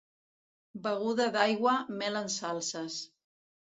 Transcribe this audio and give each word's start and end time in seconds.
Beguda 0.87 1.27
d'aigua, 1.35 1.75
mel 1.99 2.21
en 2.23 2.33
salses. 2.39 3.01